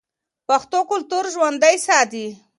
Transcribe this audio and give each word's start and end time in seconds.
پښتو 0.47 0.79
کلتور 0.91 1.25
ژوندی 1.33 1.75
ساتي. 1.87 2.27